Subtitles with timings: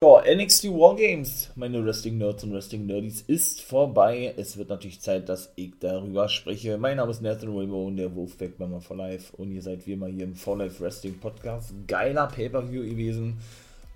[0.00, 4.32] Ja, NXT Wargames, meine Wrestling Nerds und Wrestling Nerdies, ist vorbei.
[4.36, 6.78] Es wird natürlich Zeit, dass ich darüber spreche.
[6.78, 9.36] Mein Name ist Nathan Rainbow und der Wolfpack Mama for Life.
[9.36, 11.74] Und ihr seid wie immer hier im For Life Wrestling Podcast.
[11.88, 13.38] Geiler Pay-Per-View gewesen.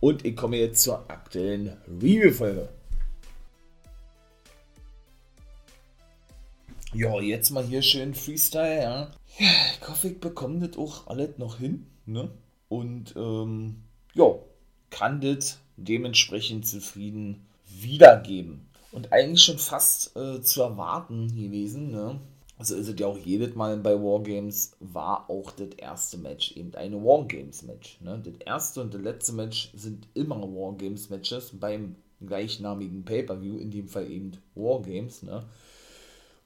[0.01, 2.69] Und ich komme jetzt zur aktuellen Review-Folge.
[6.95, 8.82] Ja, jetzt mal hier schön Freestyle.
[8.82, 12.29] Ja, ich hoffe, ich bekomme das auch alles noch hin, ne?
[12.69, 13.84] Und, ähm,
[14.14, 14.34] ja,
[14.93, 18.69] kann das dementsprechend zufrieden wiedergeben.
[18.92, 22.20] Und eigentlich schon fast äh, zu erwarten gewesen, ne?
[22.59, 26.73] Also ist es ja auch jedes Mal bei Wargames, war auch das erste Match eben
[26.77, 28.00] eine Wargames-Match.
[28.02, 28.23] Ne?
[28.23, 34.09] Das erste und das letzte Match sind immer Wargames-Matches beim gleichnamigen Pay-Per-View, in dem Fall
[34.09, 35.24] eben Wargames.
[35.24, 35.42] Ne?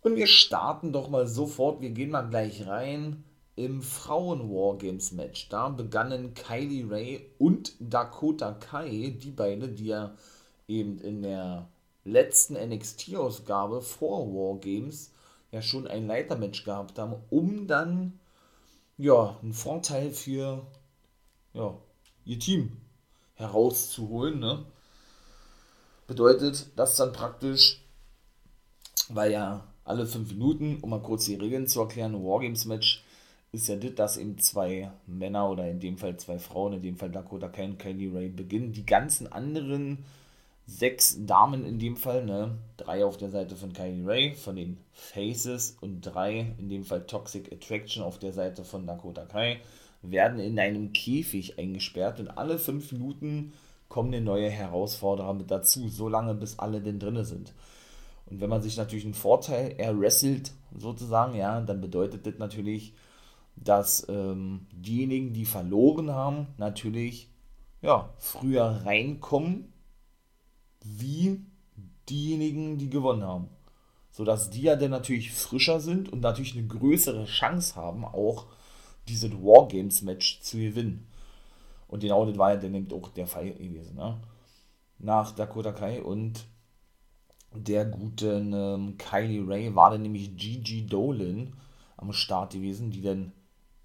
[0.00, 3.22] Und wir starten doch mal sofort, wir gehen mal gleich rein
[3.56, 5.48] im Frauen-Wargames-Match.
[5.48, 10.14] Da begannen Kylie Ray und Dakota Kai, die beiden, die ja
[10.68, 11.68] eben in der
[12.04, 15.12] letzten NXT-Ausgabe vor Wargames
[15.50, 18.20] ja schon ein Leitermatch gehabt haben, um dann
[18.98, 20.66] ja einen Vorteil für
[21.54, 21.76] ja,
[22.24, 22.76] ihr Team
[23.34, 24.38] herauszuholen.
[24.38, 24.64] Ne?
[26.06, 27.80] Bedeutet das dann praktisch,
[29.08, 33.04] weil ja alle fünf Minuten, um mal kurz die Regeln zu erklären, ein Wargames-Match
[33.56, 36.96] ist ja das, dass eben zwei Männer oder in dem Fall zwei Frauen, in dem
[36.96, 38.72] Fall Dakota Kai und Kylie Ray beginnen.
[38.72, 40.04] Die ganzen anderen
[40.66, 42.58] sechs Damen in dem Fall, ne?
[42.76, 47.06] Drei auf der Seite von Kylie Ray, von den Faces und drei, in dem Fall
[47.06, 49.60] Toxic Attraction auf der Seite von Dakota Kai,
[50.02, 53.52] werden in einem Käfig eingesperrt und alle fünf Minuten
[53.88, 57.52] kommen eine neue Herausforderer mit dazu, so lange bis alle denn drinne sind.
[58.26, 62.92] Und wenn man sich natürlich einen Vorteil erwrestelt, sozusagen, ja, dann bedeutet das natürlich,
[63.56, 67.30] dass ähm, diejenigen, die verloren haben, natürlich
[67.82, 69.72] ja, früher reinkommen,
[70.82, 71.44] wie
[72.08, 73.48] diejenigen, die gewonnen haben.
[74.10, 78.46] Sodass die ja dann natürlich frischer sind und natürlich eine größere Chance haben, auch
[79.08, 81.06] dieses Wargames-Match zu gewinnen.
[81.88, 83.96] Und genau das war ja dann eben auch der Fall gewesen.
[83.96, 84.18] Ne?
[84.98, 86.46] Nach Dakota Kai und
[87.54, 91.54] der guten ähm, Kylie Ray war dann nämlich Gigi Dolan
[91.96, 93.32] am Start gewesen, die dann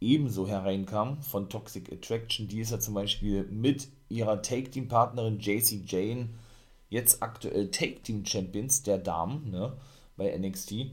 [0.01, 2.47] ebenso hereinkam von Toxic Attraction.
[2.47, 6.29] Die ist ja zum Beispiel mit ihrer Take-Team-Partnerin JC Jane
[6.89, 9.73] jetzt aktuell Take-Team-Champions der Damen ne,
[10.17, 10.91] bei NXT.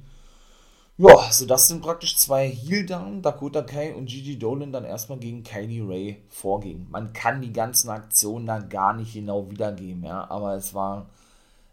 [1.01, 5.45] Ja, so das sind praktisch zwei Heel-Damen, Dakota Kai und Gigi Dolan dann erstmal gegen
[5.45, 6.89] Kylie Ray vorgingen.
[6.91, 11.09] Man kann die ganzen Aktionen da gar nicht genau wiedergeben, ja, aber es war,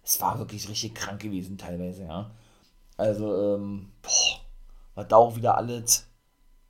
[0.03, 2.31] es war wirklich richtig krank gewesen teilweise, ja.
[2.97, 4.41] Also, ähm, boah,
[4.93, 6.07] was da auch wieder alles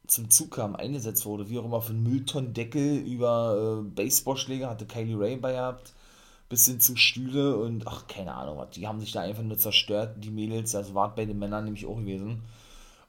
[0.07, 5.19] zum Zug kam, eingesetzt wurde, wie auch immer, von Mülltonnendeckel über äh, Baseballschläger hatte Kylie
[5.19, 5.93] Ray bei gehabt,
[6.49, 8.71] bis hin zu Stühle und ach, keine Ahnung, was.
[8.71, 11.85] Die haben sich da einfach nur zerstört, die Mädels, also war bei den Männern nämlich
[11.85, 12.43] auch gewesen.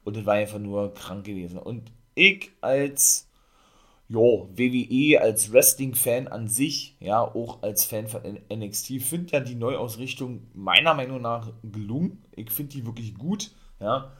[0.03, 1.59] Und das war einfach nur krank gewesen.
[1.59, 3.29] Und ich als,
[4.07, 8.21] jo, WWE, als Wrestling-Fan an sich, ja, auch als Fan von
[8.51, 12.23] NXT, finde ja die Neuausrichtung meiner Meinung nach gelungen.
[12.35, 14.11] Ich finde die wirklich gut, ja.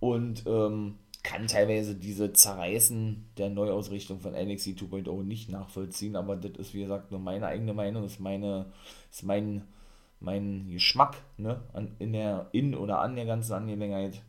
[0.00, 6.52] Und, ähm, kann teilweise diese Zerreißen der Neuausrichtung von NXT 2.0 nicht nachvollziehen, aber das
[6.58, 8.66] ist wie gesagt nur meine eigene Meinung, ist meine,
[9.10, 9.64] ist mein,
[10.20, 14.22] mein Geschmack, ne, an, in der, in oder an der ganzen Angelegenheit.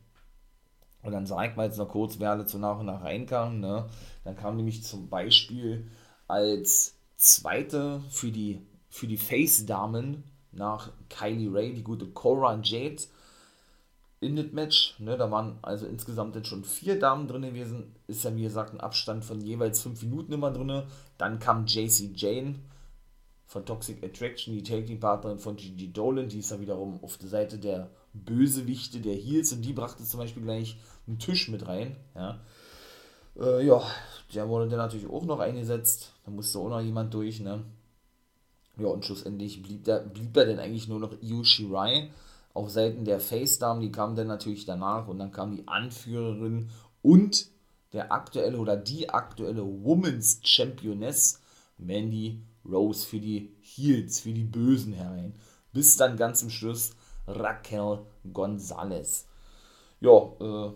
[1.03, 3.59] Und dann sag ich mal jetzt noch kurz, wer alle zu nach und nach reinkam,
[3.59, 3.87] ne,
[4.23, 5.91] dann kam nämlich zum Beispiel
[6.29, 10.23] als zweite für die, für die Face-Damen
[10.53, 13.03] nach Kylie Ray, die gute Cora Jade,
[14.25, 14.95] in das Match.
[14.99, 17.95] Ne, da waren also insgesamt jetzt schon vier Damen drin gewesen.
[18.07, 20.83] Ist ja wie gesagt ein Abstand von jeweils fünf Minuten immer drin.
[21.17, 22.55] Dann kam JC Jane
[23.45, 26.29] von Toxic Attraction, die Taking-Partnerin von Gigi Dolan.
[26.29, 29.53] Die ist ja wiederum auf der Seite der Bösewichte, der Heels.
[29.53, 30.77] Und die brachte zum Beispiel gleich
[31.07, 31.95] einen Tisch mit rein.
[32.15, 32.39] Ja,
[33.39, 33.81] äh, ja
[34.33, 36.13] der wurde dann natürlich auch noch eingesetzt.
[36.25, 37.39] Da musste auch noch jemand durch.
[37.39, 37.63] Ne?
[38.77, 42.09] Ja, und schlussendlich blieb, der, blieb er dann eigentlich nur noch Io Shirai
[42.55, 46.69] auf Seiten der Face-Damen, die kamen dann natürlich danach und dann kam die Anführerin
[47.01, 47.49] und
[47.91, 51.41] der aktuelle oder die aktuelle Women's Championess
[51.77, 55.33] Mandy Rose für die Heels, für die Bösen herein.
[55.73, 56.95] Bis dann ganz zum Schluss
[57.27, 59.27] Raquel Gonzalez.
[59.99, 60.71] Ja, äh,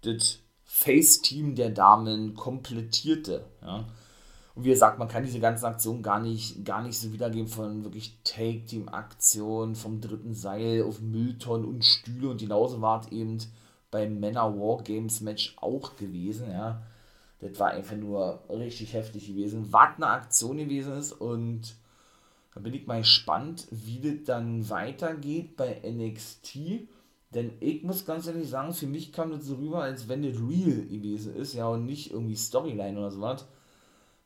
[0.00, 3.44] das Face-Team der Damen komplettierte.
[3.60, 3.84] Ja.
[4.54, 7.82] Und wie gesagt, man kann diese ganzen Aktionen gar nicht, gar nicht so wiedergeben von
[7.84, 13.38] wirklich Take-Team-Aktionen, vom dritten Seil auf Mülltonnen und Stühle und genauso war es eben
[13.90, 16.82] beim Männer Wargames Match auch gewesen, ja.
[17.40, 21.74] Das war einfach nur richtig heftig gewesen, was eine Aktion gewesen ist und
[22.54, 26.88] Da bin ich mal gespannt, wie das dann weitergeht bei NXT.
[27.34, 30.36] Denn ich muss ganz ehrlich sagen, für mich kam das so rüber, als wenn das
[30.36, 33.46] real gewesen ist, ja, und nicht irgendwie Storyline oder sowas.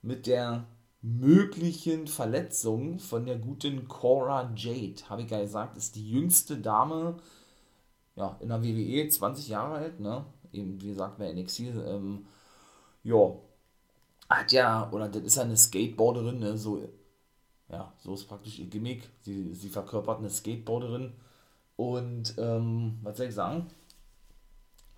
[0.03, 0.67] Mit der
[1.01, 7.17] möglichen Verletzung von der guten Cora Jade, habe ich ja gesagt, ist die jüngste Dame
[8.17, 10.27] ja, in der WWE, 20 Jahre alt, ne?
[10.53, 12.27] Eben, wie gesagt, bei NXT, ähm,
[13.05, 13.37] ja,
[14.29, 16.59] hat ja, oder das ist ja eine Skateboarderin, ne?
[16.59, 16.83] So,
[17.69, 19.09] ja, so ist praktisch ihr Gimmick.
[19.21, 21.13] Sie, sie verkörpert eine Skateboarderin
[21.77, 23.69] und ähm, was soll ich sagen?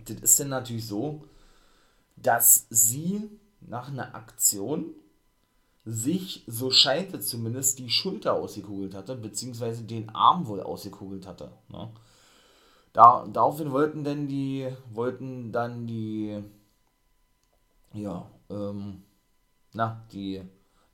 [0.05, 1.25] Das ist dann natürlich so,
[2.17, 3.29] dass sie
[3.61, 4.95] nach einer Aktion
[5.85, 11.51] sich, so scheint es zumindest, die Schulter ausgekugelt hatte, beziehungsweise den Arm wohl ausgekugelt hatte.
[11.69, 11.91] Ne?
[12.93, 16.43] Da, daraufhin wollten denn die, wollten dann die,
[17.93, 19.03] ja, ähm,
[19.73, 20.43] na, die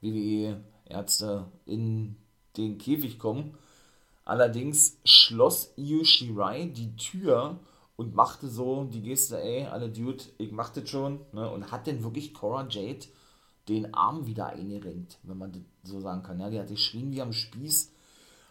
[0.00, 2.16] WWE-Ärzte in
[2.56, 3.56] den Käfig kommen
[4.26, 7.60] Allerdings schloss Io Shirai die Tür
[7.96, 11.86] und machte so die Geste, ey, alle Dude, ich mach das schon, ne, und hat
[11.86, 13.06] dann wirklich Cora Jade
[13.68, 16.38] den Arm wieder eingerenkt, wenn man das so sagen kann.
[16.38, 17.92] Ja, die hat geschrien wie am Spieß,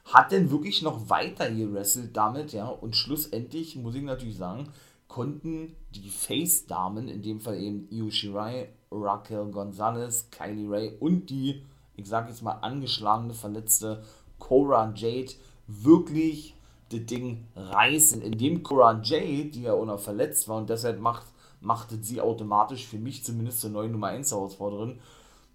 [0.06, 4.68] hat dann wirklich noch weiter gewrestelt damit, ja, und schlussendlich, muss ich natürlich sagen,
[5.08, 11.64] konnten die Face-Damen, in dem Fall eben Io Shirai, Raquel Gonzalez, Kylie Ray und die,
[11.96, 14.04] ich sag jetzt mal, angeschlagene, verletzte
[14.40, 15.32] Cora Jade
[15.68, 16.55] wirklich
[16.90, 21.26] das Ding reißen, indem Cora Jade, die ja auch noch verletzt war und deshalb macht,
[21.62, 25.00] machte sie automatisch für mich zumindest zur neuen Nummer 1 Herausforderin,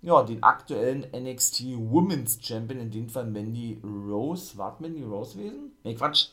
[0.02, 5.72] ja, den aktuellen NXT Women's Champion, in dem Fall Mandy Rose, war Mandy Rose gewesen?
[5.84, 6.28] Ne, Quatsch,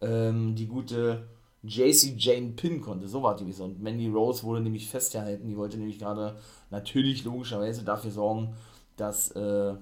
[0.00, 1.28] ähm, die gute
[1.62, 3.64] JC Jane Pin konnte, so war die so.
[3.64, 6.36] Und Mandy Rose wurde nämlich festgehalten, die wollte nämlich gerade
[6.70, 8.56] natürlich logischerweise dafür sorgen,
[8.96, 9.74] dass äh,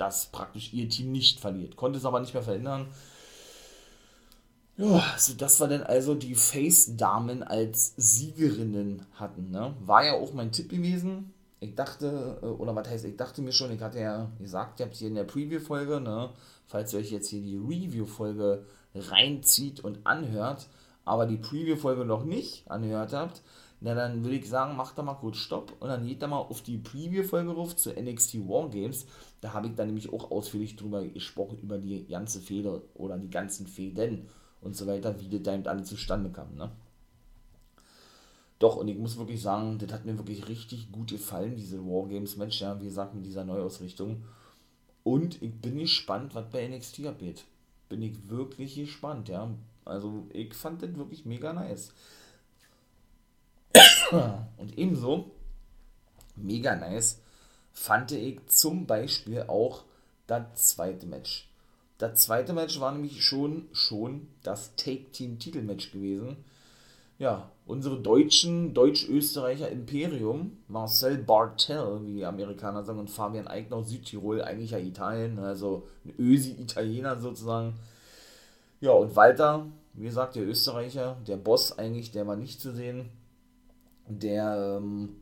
[0.00, 1.76] dass praktisch ihr Team nicht verliert.
[1.76, 2.88] Konnte es aber nicht mehr verhindern.
[4.80, 9.50] Ja, also das war dann also die Face-Damen als Siegerinnen hatten.
[9.50, 9.74] Ne?
[9.80, 11.34] War ja auch mein Tipp gewesen.
[11.60, 14.86] Ich dachte, äh, oder was heißt, ich dachte mir schon, ich hatte ja gesagt, ihr
[14.86, 16.30] habt hier in der Preview-Folge, ne,
[16.66, 20.66] falls ihr euch jetzt hier die Review-Folge reinzieht und anhört,
[21.04, 23.42] aber die Preview-Folge noch nicht angehört habt,
[23.80, 26.38] na dann würde ich sagen, macht da mal kurz Stopp und dann geht da mal
[26.38, 29.04] auf die Preview-Folge ruf zu NXT Wargames.
[29.42, 33.30] Da habe ich dann nämlich auch ausführlich drüber gesprochen, über die ganze Fehde oder die
[33.30, 34.26] ganzen Fäden
[34.62, 36.54] und so weiter, wie das damit alle zustande kam.
[36.54, 36.70] Ne?
[38.58, 42.60] Doch, und ich muss wirklich sagen, das hat mir wirklich richtig gut gefallen, diese Wargames-Match,
[42.60, 44.22] ja, wie gesagt, mit dieser Neuausrichtung.
[45.02, 47.44] Und ich bin gespannt, was bei NXT abgeht.
[47.88, 49.50] Bin ich wirklich gespannt, ja.
[49.86, 51.92] Also, ich fand das wirklich mega nice.
[54.58, 55.30] Und ebenso,
[56.36, 57.22] mega nice,
[57.72, 59.84] fand ich zum Beispiel auch
[60.26, 61.49] das zweite Match.
[62.00, 66.38] Das zweite Match war nämlich schon, schon das Take-Team-Titelmatch gewesen.
[67.18, 73.90] Ja, unsere deutschen, Deutsch-Österreicher Imperium, Marcel Bartel, wie die Amerikaner sagen, und Fabian Eigner aus
[73.90, 77.74] Südtirol, eigentlich ja Italien, also ein Ösi-Italiener sozusagen.
[78.80, 83.10] Ja, und Walter, wie gesagt, der Österreicher, der Boss eigentlich, der war nicht zu sehen
[84.10, 85.16] der, ähm,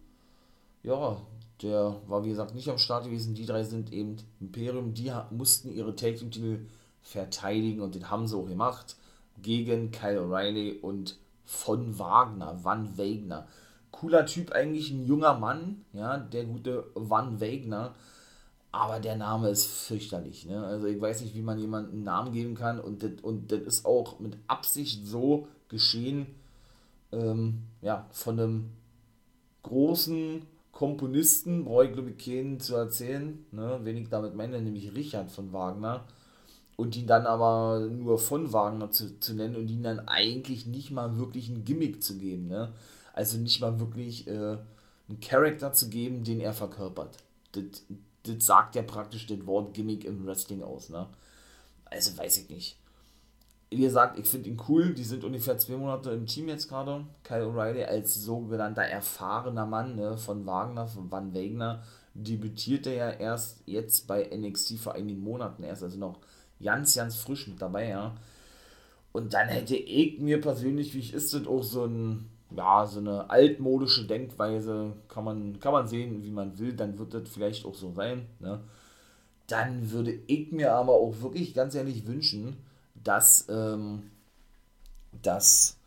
[0.83, 1.21] ja,
[1.63, 3.35] der war wie gesagt nicht am Start gewesen.
[3.35, 6.67] Die drei sind eben Imperium, die mussten ihre Take-Titel
[7.03, 8.97] verteidigen und den haben sie auch gemacht
[9.41, 13.47] gegen Kyle O'Reilly und von Wagner, Van Wagner.
[13.91, 17.95] Cooler Typ, eigentlich ein junger Mann, ja, der gute Van Wagner.
[18.71, 20.45] Aber der Name ist fürchterlich.
[20.45, 20.63] Ne?
[20.63, 22.79] Also ich weiß nicht, wie man jemanden einen Namen geben kann.
[22.79, 26.27] Und das, und das ist auch mit Absicht so geschehen,
[27.11, 28.71] ähm, ja, von einem
[29.63, 30.43] großen
[30.79, 35.29] Komponisten, brauche ich glaube ich keinen zu erzählen, ne, wen ich damit meine, nämlich Richard
[35.29, 36.05] von Wagner.
[36.77, 40.93] Und ihn dann aber nur von Wagner zu, zu nennen und ihn dann eigentlich nicht
[40.93, 42.47] mal wirklich ein Gimmick zu geben.
[42.47, 42.73] Ne?
[43.13, 44.59] Also nicht mal wirklich äh,
[45.09, 47.17] einen Charakter zu geben, den er verkörpert.
[47.51, 47.65] Das,
[48.23, 50.91] das sagt ja praktisch das Wort Gimmick im Wrestling aus.
[50.91, 51.09] Ne?
[51.87, 52.77] Also weiß ich nicht
[53.71, 54.95] wie gesagt, ich finde ihn cool.
[54.95, 57.05] Die sind ungefähr zwei Monate im Team jetzt gerade.
[57.23, 61.83] Kyle O'Reilly als sogenannter erfahrener Mann ne, von Wagner, von Van Wagner,
[62.15, 66.19] debütierte ja erst jetzt bei NXT vor einigen Monaten erst, also noch
[66.63, 68.17] ganz, ganz frisch mit dabei, ja.
[69.13, 73.01] Und dann hätte ich mir persönlich, wie ich ist, das auch so ein, ja, so
[73.01, 77.67] eine altmodische Denkweise, kann man, kann man sehen, wie man will, dann wird das vielleicht
[77.67, 78.61] auch so sein, ne.
[79.47, 82.57] Dann würde ich mir aber auch wirklich ganz ehrlich wünschen,
[83.05, 84.11] dass, ähm,
[85.23, 85.79] dass,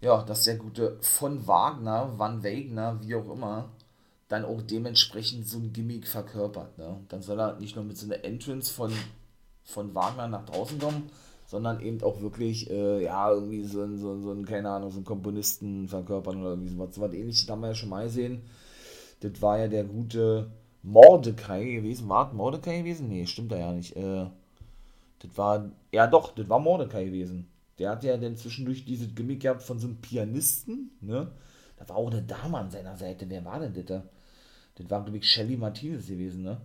[0.00, 3.70] ja, dass der gute von Wagner, Van Wagner, wie auch immer,
[4.28, 6.76] dann auch dementsprechend so ein Gimmick verkörpert.
[6.78, 7.00] Ne?
[7.08, 8.92] Dann soll er nicht nur mit so einer Entrance von
[9.68, 11.10] von Wagner nach draußen kommen,
[11.46, 15.00] sondern eben auch wirklich, äh, ja, irgendwie so ein, so, so ein, keine Ahnung, so
[15.00, 16.94] ein Komponisten verkörpern oder irgendwie sowas.
[16.94, 18.42] So was ähnliches haben wir ja schon mal gesehen.
[19.20, 20.50] Das war ja der gute
[20.82, 22.08] Mordecai gewesen.
[22.08, 23.08] War Mordecai gewesen?
[23.08, 23.96] Nee, stimmt da ja nicht.
[23.96, 24.26] Äh,
[25.20, 27.48] das war, ja doch, das war Mordecai gewesen.
[27.78, 31.30] Der hat ja dann zwischendurch dieses Gimmick gehabt von so einem Pianisten, ne?
[31.76, 33.28] Da war auch eine Dame an seiner Seite.
[33.28, 34.02] Wer war denn das da?
[34.74, 36.60] Das war, glaube ich, Shelly Martinez gewesen, ne?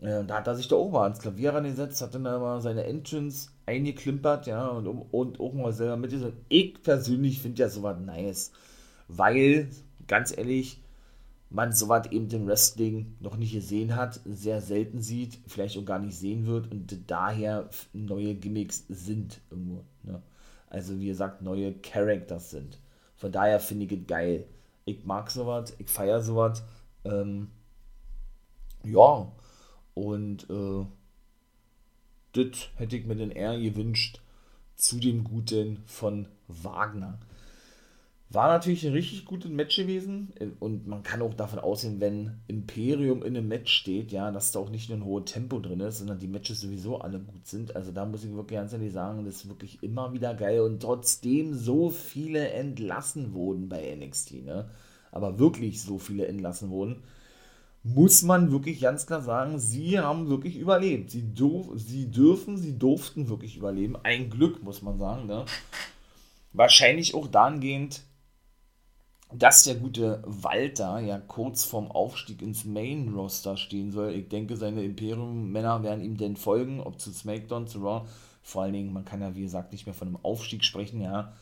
[0.00, 2.84] Äh, da hat er sich da auch mal ans Klavier rangesetzt, hat dann mal seine
[2.84, 6.14] Entrance eingeklimpert, ja, und, und auch mal selber mit.
[6.48, 8.52] Ich persönlich finde ja sowas nice,
[9.08, 9.68] weil,
[10.06, 10.80] ganz ehrlich,
[11.50, 15.98] man sowas eben im Wrestling noch nicht gesehen hat, sehr selten sieht, vielleicht auch gar
[15.98, 19.84] nicht sehen wird und daher neue Gimmicks sind irgendwo.
[20.02, 20.22] Ne?
[20.68, 22.78] Also wie gesagt, neue Characters sind.
[23.16, 24.46] Von daher finde ich es geil.
[24.84, 26.62] Ich mag sowas, ich feiere sowas.
[27.04, 27.50] Ähm,
[28.84, 29.32] ja,
[29.94, 30.84] und äh,
[32.32, 34.20] das hätte ich mir denn eher gewünscht
[34.76, 37.18] zu dem Guten von Wagner.
[38.30, 43.22] War natürlich ein richtig gutes Match gewesen und man kann auch davon ausgehen, wenn Imperium
[43.22, 45.98] in einem Match steht, ja, dass da auch nicht nur ein hohes Tempo drin ist,
[45.98, 47.74] sondern die Matches sowieso alle gut sind.
[47.74, 50.80] Also da muss ich wirklich ganz ehrlich sagen, das ist wirklich immer wieder geil und
[50.80, 54.68] trotzdem so viele entlassen wurden bei NXT, ne?
[55.10, 57.02] Aber wirklich so viele entlassen wurden,
[57.82, 61.10] muss man wirklich ganz klar sagen, sie haben wirklich überlebt.
[61.10, 61.24] Sie,
[61.76, 63.96] sie dürfen, sie durften wirklich überleben.
[64.02, 65.46] Ein Glück, muss man sagen, ne?
[66.52, 68.02] Wahrscheinlich auch dahingehend,
[69.32, 74.12] dass der gute Walter ja kurz vorm Aufstieg ins Main-Roster stehen soll.
[74.12, 78.06] Ich denke, seine Imperium-Männer werden ihm denn folgen, ob zu SmackDown, zu Raw.
[78.42, 81.32] Vor allen Dingen, man kann ja, wie gesagt, nicht mehr von einem Aufstieg sprechen, ja.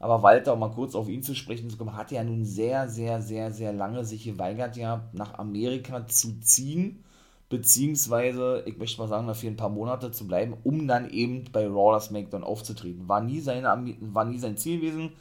[0.00, 2.88] Aber Walter, um mal kurz auf ihn zu sprechen zu kommen, hat ja nun sehr,
[2.88, 7.04] sehr, sehr, sehr lange sich geweigert, ja, nach Amerika zu ziehen.
[7.48, 11.66] Beziehungsweise, ich möchte mal sagen, dafür ein paar Monate zu bleiben, um dann eben bei
[11.66, 13.08] Raw oder SmackDown aufzutreten.
[13.08, 13.68] War nie, seine,
[14.00, 15.12] war nie sein Ziel gewesen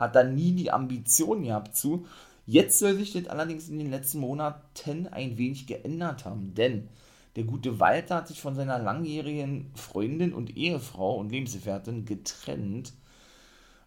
[0.00, 2.06] hat da nie die Ambition gehabt zu.
[2.46, 6.88] Jetzt soll sich das allerdings in den letzten Monaten ein wenig geändert haben, denn
[7.36, 12.92] der gute Walter hat sich von seiner langjährigen Freundin und Ehefrau und Lebensgefährtin getrennt,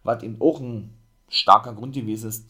[0.02, 0.94] was eben auch ein
[1.28, 2.46] starker Grund gewesen ist,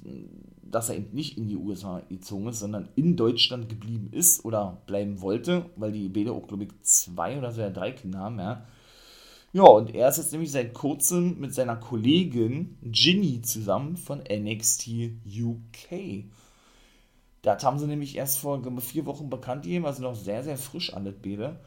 [0.62, 4.82] dass er eben nicht in die USA gezogen ist, sondern in Deutschland geblieben ist oder
[4.86, 8.66] bleiben wollte, weil die beide auch, glaube ich, zwei oder so drei Kinder haben, ja.
[9.54, 14.88] Ja, und er ist jetzt nämlich seit kurzem mit seiner Kollegin Ginny zusammen von NXT
[15.24, 16.24] UK.
[17.40, 20.92] Das haben sie nämlich erst vor vier Wochen bekannt gegeben, also noch sehr, sehr frisch
[20.92, 21.60] alles Bede.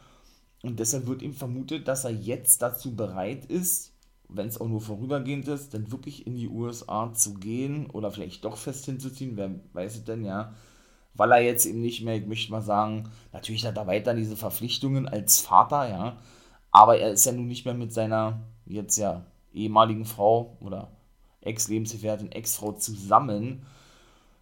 [0.63, 3.94] Und deshalb wird ihm vermutet, dass er jetzt dazu bereit ist,
[4.27, 8.44] wenn es auch nur vorübergehend ist, dann wirklich in die USA zu gehen oder vielleicht
[8.44, 10.53] doch fest hinzuziehen, wer weiß es denn, ja.
[11.13, 14.36] Weil er jetzt eben nicht mehr, ich möchte mal sagen, natürlich hat er weiter diese
[14.36, 16.17] Verpflichtungen als Vater, ja
[16.77, 20.91] aber er ist ja nun nicht mehr mit seiner jetzt ja ehemaligen Frau oder
[21.41, 23.63] Ex-Lebensgefährtin, Ex-Frau zusammen,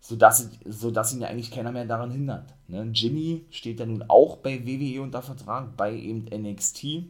[0.02, 2.54] sodass, sodass ihn ja eigentlich keiner mehr daran hindert.
[2.68, 2.88] Ne?
[2.92, 7.06] Ginny steht ja nun auch bei WWE unter Vertrag, bei eben NXT.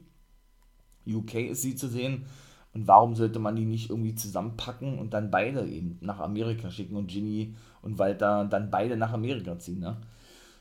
[1.08, 2.28] UK ist sie zu sehen.
[2.76, 6.98] Und warum sollte man die nicht irgendwie zusammenpacken und dann beide eben nach Amerika schicken
[6.98, 9.80] und Ginny und Walter dann beide nach Amerika ziehen?
[9.80, 9.98] Ne?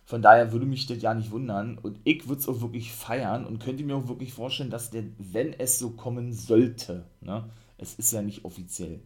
[0.04, 1.78] Von daher würde mich das ja nicht wundern.
[1.78, 5.04] Und ich würde es auch wirklich feiern und könnte mir auch wirklich vorstellen, dass der,
[5.18, 7.44] wenn es so kommen sollte, ne,
[7.78, 9.00] es ist ja nicht offiziell,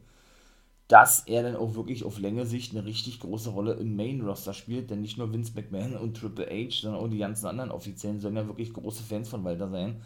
[0.88, 4.90] dass er dann auch wirklich auf längere Sicht eine richtig große Rolle im Main-Roster spielt,
[4.90, 8.36] denn nicht nur Vince McMahon und Triple H, sondern auch die ganzen anderen Offiziellen sollen
[8.36, 10.00] ja wirklich große Fans von Walter sein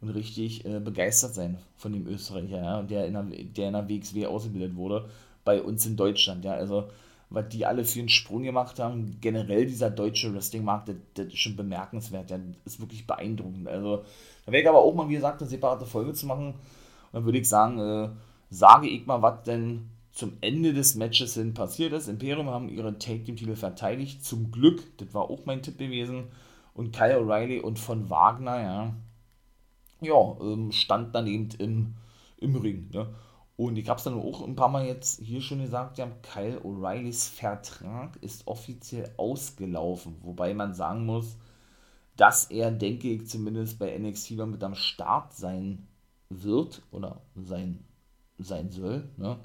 [0.00, 3.88] und richtig äh, begeistert sein von dem Österreicher, ja, der in der, der in der
[3.88, 5.08] WXW ausgebildet wurde,
[5.44, 6.88] bei uns in Deutschland, ja, also
[7.30, 9.18] was die alle für einen Sprung gemacht haben.
[9.20, 12.30] Generell dieser deutsche Wrestling-Markt, das, das, ist schon bemerkenswert.
[12.30, 13.68] Das ist wirklich beeindruckend.
[13.68, 14.04] Also,
[14.46, 16.48] da wäre ich aber auch mal, wie gesagt, eine separate Folge zu machen.
[16.48, 16.54] Und
[17.12, 18.08] dann würde ich sagen, äh,
[18.50, 22.08] sage ich mal, was denn zum Ende des Matches hin passiert ist.
[22.08, 24.24] Imperium haben ihre Take Team Titel verteidigt.
[24.24, 26.24] Zum Glück, das war auch mein Tipp gewesen.
[26.74, 28.94] Und Kyle O'Reilly und von Wagner, ja,
[30.00, 31.94] ja, ähm, stand dann eben im,
[32.38, 32.88] im Ring.
[32.92, 33.08] Ne?
[33.58, 36.60] Und ich habe es dann auch ein paar Mal jetzt hier schon gesagt, ja, Kyle
[36.60, 40.14] O'Reillys Vertrag ist offiziell ausgelaufen.
[40.22, 41.36] Wobei man sagen muss,
[42.14, 45.88] dass er, denke ich, zumindest bei NXT mit am Start sein
[46.28, 47.84] wird oder sein,
[48.38, 49.10] sein soll.
[49.16, 49.40] Ne?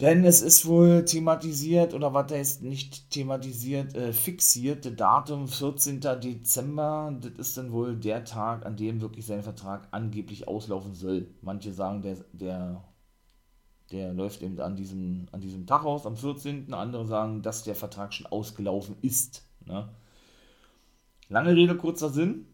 [0.00, 6.00] Denn es ist wohl thematisiert, oder was heißt nicht thematisiert, äh, fixiert, Datum 14.
[6.20, 11.34] Dezember, das ist dann wohl der Tag, an dem wirklich sein Vertrag angeblich auslaufen soll.
[11.40, 12.84] Manche sagen, der, der,
[13.90, 17.74] der läuft eben an diesem, an diesem Tag aus, am 14., andere sagen, dass der
[17.74, 19.48] Vertrag schon ausgelaufen ist.
[19.66, 19.88] Ne?
[21.28, 22.46] Lange Rede, kurzer Sinn.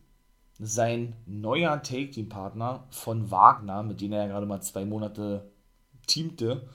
[0.59, 5.51] sein neuer Take-Team-Partner von Wagner, mit dem er ja gerade mal zwei Monate
[6.07, 6.67] teamte,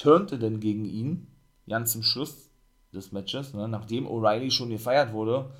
[0.00, 1.26] turnte denn gegen ihn,
[1.68, 2.50] ganz zum Schluss
[2.92, 5.50] des Matches, ne, nachdem O'Reilly schon gefeiert wurde,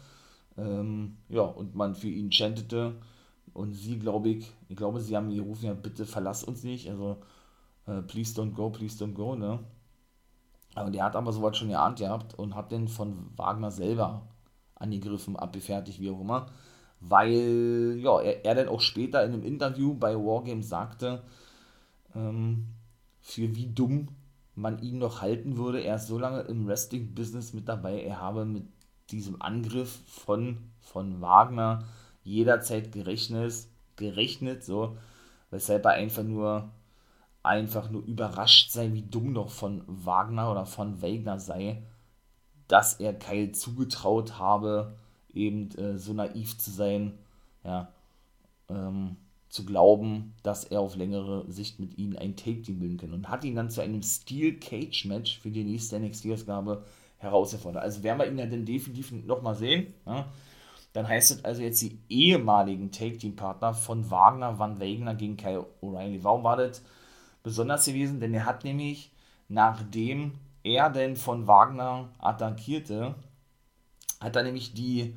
[0.57, 2.95] ähm, ja, und man für ihn chantete,
[3.55, 7.17] und sie, glaube ich, ich glaube, sie haben gerufen, ja, bitte verlass uns nicht, also,
[7.87, 9.59] äh, please don't go, please don't go, ne.
[10.75, 14.29] Aber der hat aber sowas schon geahnt gehabt und hat den von Wagner selber
[14.77, 16.47] angegriffen, abgefertigt, wie auch immer
[17.01, 21.23] weil ja, er, er dann auch später in einem Interview bei Wargames sagte,
[22.15, 22.67] ähm,
[23.21, 24.09] für wie dumm
[24.59, 25.81] man ihn noch halten würde.
[25.81, 28.65] Er ist so lange im Wrestling-Business mit dabei, er habe mit
[29.11, 31.85] diesem Angriff von, von Wagner
[32.25, 33.55] jederzeit gerechnet,
[33.97, 34.99] gerechnet, so,
[35.51, 36.71] weshalb er einfach nur
[37.43, 41.83] einfach nur überrascht sei, wie dumm noch von Wagner oder von Wagner sei,
[42.67, 44.95] dass er Kyle zugetraut habe,
[45.33, 47.19] eben äh, so naiv zu sein,
[47.65, 47.91] ja,
[48.69, 49.17] ähm,
[49.49, 53.13] zu glauben, dass er auf längere Sicht mit ihnen ein Take-Team bilden kann.
[53.13, 56.85] Und hat ihn dann zu einem Steel Cage-Match für die nächste NXT-Ausgabe
[57.17, 57.83] herausgefordert.
[57.83, 59.95] Also werden wir ihn ja dann definitiv nochmal sehen.
[60.07, 60.27] Ja?
[60.93, 66.23] Dann heißt es also jetzt die ehemaligen Take-Team-Partner von Wagner, Van Wagner gegen Kyle O'Reilly.
[66.23, 66.83] Warum war das
[67.43, 68.21] besonders gewesen?
[68.21, 69.11] Denn er hat nämlich,
[69.49, 73.15] nachdem er denn von Wagner attackierte,
[74.21, 75.15] hat er nämlich die,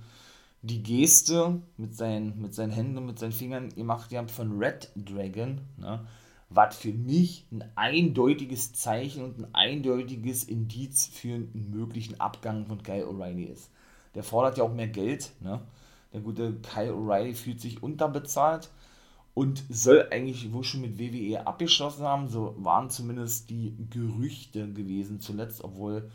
[0.62, 4.92] die Geste mit seinen, mit seinen Händen und mit seinen Fingern gemacht haben von Red
[4.96, 6.06] Dragon, ne,
[6.50, 12.84] was für mich ein eindeutiges Zeichen und ein eindeutiges Indiz für einen möglichen Abgang von
[12.84, 13.72] Kyle O'Reilly ist.
[14.16, 15.62] Der fordert ja auch mehr Geld, ne?
[16.14, 18.70] Der gute Kyle O'Reilly fühlt sich unterbezahlt
[19.34, 22.28] und soll eigentlich wohl schon mit WWE abgeschlossen haben.
[22.28, 26.12] So waren zumindest die Gerüchte gewesen zuletzt, obwohl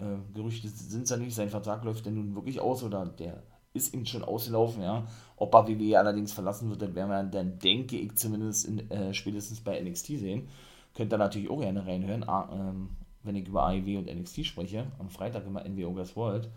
[0.00, 3.40] äh, Gerüchte sind es ja nicht, sein Vertrag läuft denn nun wirklich aus oder der
[3.76, 5.06] ist ihm schon ausgelaufen, ja.
[5.36, 9.12] Ob er WWE allerdings verlassen wird, dann werden wir dann, denke ich, zumindest in, äh,
[9.12, 10.48] spätestens bei NXT sehen.
[10.94, 12.90] Könnt ihr natürlich auch gerne reinhören, ah, ähm,
[13.22, 14.86] wenn ich über AEW und NXT spreche.
[14.98, 16.48] Am Freitag immer NWO Guys World.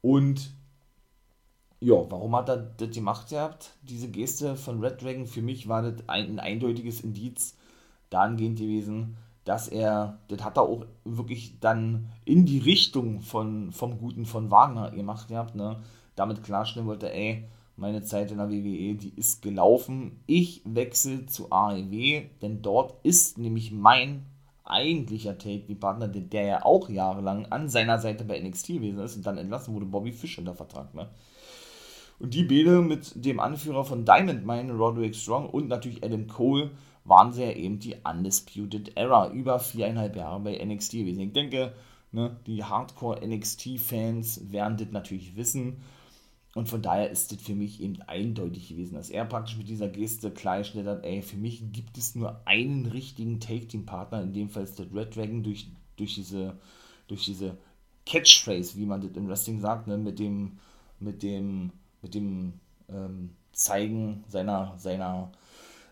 [0.00, 0.50] Und
[1.78, 3.70] ja, warum hat er das gemacht gehabt?
[3.82, 7.56] Diese Geste von Red Dragon, für mich war das ein, ein eindeutiges Indiz
[8.10, 13.98] dahingehend gewesen, dass er, das hat er auch wirklich dann in die Richtung von, vom
[13.98, 15.82] Guten von Wagner gemacht gehabt, ne?
[16.14, 17.44] Damit klarstellen wollte, ey,
[17.76, 20.20] meine Zeit in der WWE, die ist gelaufen.
[20.26, 24.26] Ich wechsle zu AEW, denn dort ist nämlich mein
[24.64, 29.26] eigentlicher Take-Partner, der, der ja auch jahrelang an seiner Seite bei NXT gewesen ist und
[29.26, 31.08] dann entlassen wurde, Bobby Fish unter Vertrag, ne?
[32.18, 36.70] Und die Bede mit dem Anführer von Diamond Mine, Roderick Strong und natürlich Adam Cole
[37.04, 41.20] waren sie ja eben die Undisputed Era über viereinhalb Jahre bei NXT gewesen.
[41.20, 41.72] Ich denke,
[42.12, 45.78] ne, die Hardcore NXT-Fans werden das natürlich wissen.
[46.54, 49.88] Und von daher ist das für mich eben eindeutig gewesen, dass er praktisch mit dieser
[49.88, 54.64] Geste klargestellt hat, ey, für mich gibt es nur einen richtigen Take-Team-Partner, in dem Fall
[54.64, 56.58] ist das Red Dragon durch, durch diese,
[57.08, 57.56] durch diese
[58.04, 60.58] Catchphrase, wie man das im Wrestling sagt, ne, mit dem,
[61.00, 61.70] mit dem,
[62.02, 62.52] mit dem
[62.90, 65.32] ähm, Zeigen seiner, seiner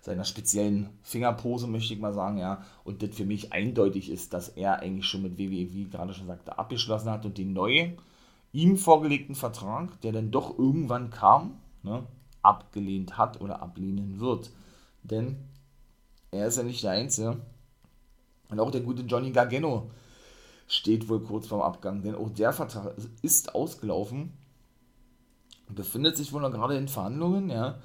[0.02, 2.64] seiner speziellen Fingerpose, möchte ich mal sagen, ja.
[2.84, 6.26] Und das für mich eindeutig ist, dass er eigentlich schon mit WWE, wie gerade schon
[6.26, 7.98] sagte, abgeschlossen hat und den neuen,
[8.52, 12.06] ihm vorgelegten Vertrag, der dann doch irgendwann kam, ne,
[12.42, 14.50] abgelehnt hat oder ablehnen wird.
[15.02, 15.36] Denn
[16.30, 17.40] er ist ja nicht der Einzige.
[18.48, 19.90] Und auch der gute Johnny Gargano
[20.66, 24.32] steht wohl kurz vorm Abgang, denn auch der Vertrag ist ausgelaufen,
[25.68, 27.78] befindet sich wohl noch gerade in Verhandlungen, ja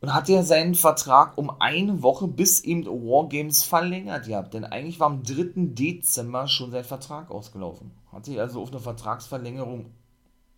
[0.00, 4.54] und hat ja seinen Vertrag um eine Woche bis eben Wargames verlängert gehabt.
[4.54, 5.74] Denn eigentlich war am 3.
[5.74, 7.92] Dezember schon sein Vertrag ausgelaufen.
[8.12, 9.86] Hat sich also auf eine Vertragsverlängerung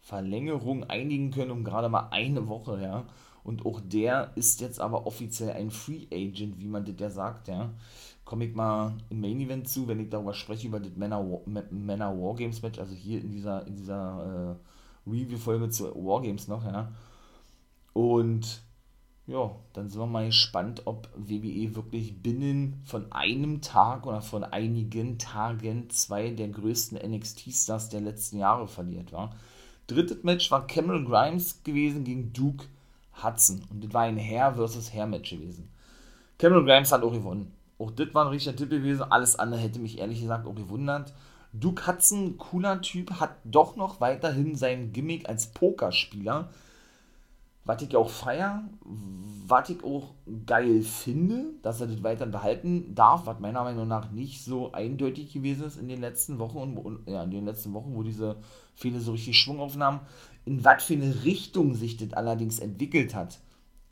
[0.09, 3.05] Verlängerung einigen können um gerade mal eine Woche, ja.
[3.45, 7.49] Und auch der ist jetzt aber offiziell ein Free Agent, wie man das ja sagt,
[7.49, 7.71] ja.
[8.25, 11.23] Komme ich mal im Main Event zu, wenn ich darüber spreche, über das Männer,
[11.71, 14.57] Männer Wargames Match, also hier in dieser, in dieser
[15.07, 16.91] äh, Review-Folge zu Wargames noch, ja.
[17.93, 18.63] Und
[19.29, 24.43] ja, dann sind wir mal gespannt, ob WWE wirklich binnen von einem Tag oder von
[24.43, 29.37] einigen Tagen zwei der größten NXT-Stars der letzten Jahre verliert war.
[29.87, 32.65] Drittes Match war Cameron Grimes gewesen gegen Duke
[33.23, 33.61] Hudson.
[33.71, 35.69] Und das war ein Herr versus Herr Match gewesen.
[36.39, 37.53] Cameron Grimes hat auch gewonnen.
[37.79, 39.03] Auch das war ein richtiger Tipp gewesen.
[39.13, 41.13] Alles andere hätte mich ehrlich gesagt auch gewundert.
[41.53, 46.49] Duke Hudson, cooler Typ, hat doch noch weiterhin sein Gimmick als Pokerspieler
[47.69, 48.67] was ich auch feier,
[49.47, 50.15] was ich auch
[50.47, 55.35] geil finde, dass er das weiter behalten darf, was meiner Meinung nach nicht so eindeutig
[55.35, 58.37] gewesen ist in den letzten Wochen und, und ja, in den letzten Wochen, wo diese
[58.75, 60.01] viele so richtig Schwung aufnahmen.
[60.47, 63.39] In was für eine Richtung sich das allerdings entwickelt hat,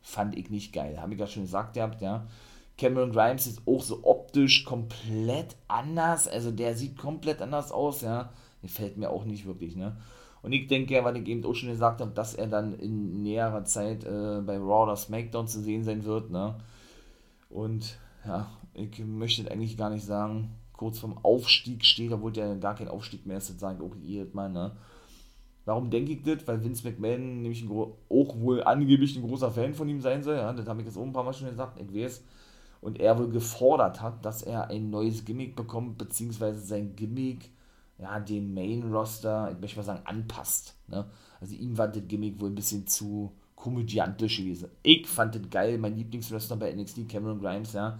[0.01, 0.99] fand ich nicht geil.
[0.99, 2.27] Habe ich ja schon gesagt gehabt, ja.
[2.79, 6.29] Cameron Grimes ist auch so optisch komplett anders.
[6.29, 8.33] Also der sieht komplett anders aus, ja.
[8.62, 9.99] Gefällt mir auch nicht wirklich, ne.
[10.47, 13.25] Und ich denke ja, weil ich eben auch schon gesagt habe, dass er dann in
[13.25, 16.55] näherer Zeit äh, bei Raw oder SmackDown zu sehen sein wird, ne.
[17.51, 22.77] Und ja, ich möchte eigentlich gar nicht sagen, kurz vom Aufstieg steht, obwohl der gar
[22.77, 24.71] kein Aufstieg mehr ist, das sage ich auch jedes Mal, ne.
[25.65, 26.47] Warum denke ich das?
[26.47, 30.53] Weil Vince McMahon nämlich auch wohl angeblich ein großer Fan von ihm sein soll, ja,
[30.53, 32.23] das habe ich jetzt auch ein paar Mal schon gesagt, ich weiß,
[32.83, 37.51] und er wohl gefordert hat, dass er ein neues Gimmick bekommt, beziehungsweise sein Gimmick
[37.99, 40.75] ja, den Main-Roster, ich möchte mal sagen, anpasst.
[40.89, 41.07] Ne?
[41.41, 44.69] Also ihm war das Gimmick wohl ein bisschen zu komödiantisch gewesen.
[44.83, 47.99] Ich fand das geil, mein Lieblingswrestler bei NXT, Cameron Grimes, ja,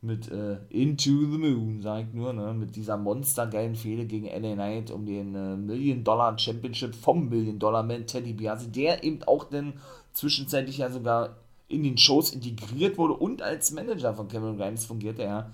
[0.00, 2.52] mit äh, Into the Moon, sag ich nur, ne?
[2.52, 8.32] mit dieser monstergeilen Fehde gegen LA Knight um den äh, Million-Dollar Championship vom Million-Dollar-Man Teddy
[8.32, 9.74] Biasi, der eben auch dann
[10.12, 11.36] zwischenzeitlich ja sogar
[11.68, 15.52] in den Shows integriert wurde und als Manager von Cameron Grimes fungierte er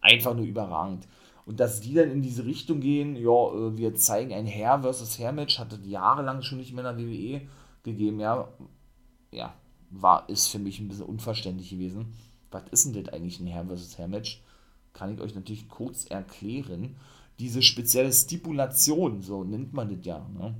[0.00, 1.06] einfach nur überragend.
[1.46, 5.18] Und dass die dann in diese Richtung gehen, ja, äh, wir zeigen ein Herr versus
[5.18, 7.40] Herr Match, hatte jahrelang schon nicht mehr in der WWE
[7.82, 8.48] gegeben, ja,
[9.30, 9.54] ja,
[9.90, 12.14] war, ist für mich ein bisschen unverständlich gewesen.
[12.50, 14.42] Was ist denn das eigentlich ein Herr versus Herr Match?
[14.92, 16.96] Kann ich euch natürlich kurz erklären.
[17.38, 20.54] Diese spezielle Stipulation, so nennt man das ja, ne?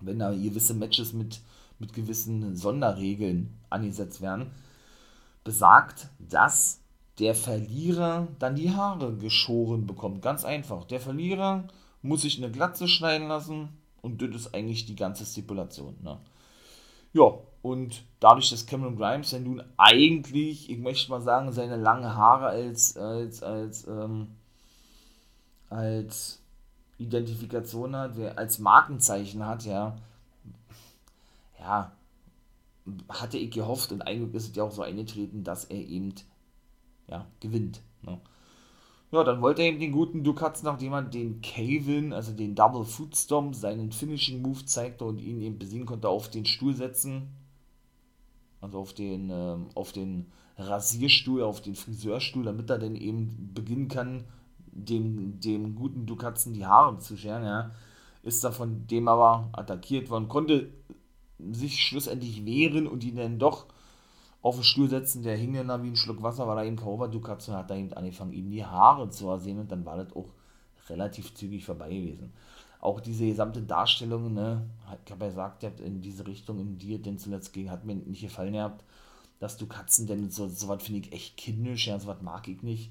[0.00, 1.40] wenn da gewisse Matches mit
[1.78, 4.50] mit gewissen Sonderregeln angesetzt werden,
[5.42, 6.80] besagt, dass
[7.18, 10.22] der Verlierer dann die Haare geschoren bekommt.
[10.22, 10.84] Ganz einfach.
[10.84, 11.64] Der Verlierer
[12.02, 13.68] muss sich eine Glatze schneiden lassen
[14.02, 15.96] und das ist eigentlich die ganze Stipulation.
[16.02, 16.18] Ne?
[17.12, 22.14] Ja, und dadurch, dass Cameron Grimes ja nun eigentlich, ich möchte mal sagen, seine langen
[22.14, 24.28] Haare als, als, als, ähm,
[25.70, 26.42] als
[26.98, 29.96] Identifikation hat, als Markenzeichen hat, ja,
[31.58, 31.92] ja,
[33.08, 36.14] hatte ich gehofft und eigentlich ist es ja auch so eingetreten, dass er eben
[37.08, 37.82] ja, gewinnt.
[38.02, 38.20] Ne?
[39.12, 42.84] Ja, dann wollte er eben den guten Dukatz, nachdem er den Kevin, also den Double
[42.84, 47.28] Foot Stomp, seinen Finishing Move zeigte und ihn eben besiegen konnte, auf den Stuhl setzen.
[48.60, 53.88] Also auf den, ähm, auf den Rasierstuhl, auf den Friseurstuhl, damit er dann eben beginnen
[53.88, 54.24] kann,
[54.66, 57.70] dem, dem guten Dukatzen die Haare zu scheren, ja.
[58.22, 60.70] Ist da von dem aber attackiert worden, konnte
[61.52, 63.66] sich schlussendlich wehren und ihn dann doch
[64.44, 66.76] auf den Stuhl setzen, der hing dann da wie ein Schluck Wasser, weil er eben
[66.76, 69.96] kaum Ducats und hat da eben angefangen, ihm die Haare zu ersehen und dann war
[69.96, 70.28] das auch
[70.90, 72.30] relativ zügig vorbei gewesen.
[72.78, 74.68] Auch diese gesamte Darstellung, ne,
[75.02, 77.94] ich habe ja gesagt, in diese Richtung, in die er denn zuletzt ging, hat mir
[77.94, 78.84] nicht gefallen gehabt,
[79.38, 82.46] dass du Katzen denn so, so was finde ich echt kindisch, ja, so was mag
[82.46, 82.90] ich nicht.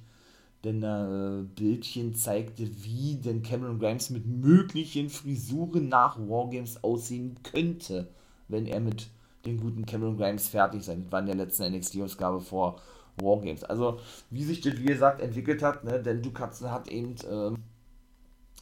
[0.64, 8.10] Denn äh, Bildchen zeigte, wie denn Cameron Grimes mit möglichen Frisuren nach Wargames aussehen könnte
[8.48, 9.10] wenn er mit
[9.46, 11.04] dem guten Cameron Grimes fertig sein.
[11.04, 12.80] Das war in der letzten NXT-Ausgabe vor
[13.18, 13.64] Wargames.
[13.64, 16.02] Also, wie sich das, wie gesagt, entwickelt hat, ne?
[16.02, 17.58] denn Dukatzen hat eben, ähm,